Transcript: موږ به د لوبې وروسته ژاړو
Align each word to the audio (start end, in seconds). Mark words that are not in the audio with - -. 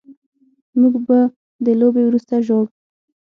موږ 0.79 0.93
به 1.05 1.19
د 1.65 1.67
لوبې 1.79 2.03
وروسته 2.05 2.33
ژاړو 2.45 2.67